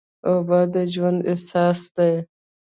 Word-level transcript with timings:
اوبه 0.29 0.59
د 0.73 0.75
ژوند 0.93 1.19
اساس 1.33 1.79
دي. 1.95 2.13